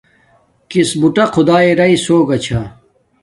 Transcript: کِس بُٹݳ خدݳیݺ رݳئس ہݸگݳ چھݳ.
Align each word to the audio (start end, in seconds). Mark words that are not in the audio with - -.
کِس 0.69 0.89
بُٹݳ 1.01 1.25
خدݳیݺ 1.33 1.73
رݳئس 1.79 2.05
ہݸگݳ 2.07 2.37
چھݳ. 2.43 2.61